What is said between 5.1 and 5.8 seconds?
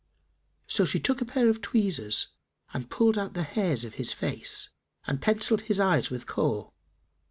pencilled his